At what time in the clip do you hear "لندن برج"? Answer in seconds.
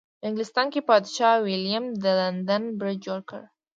2.19-2.97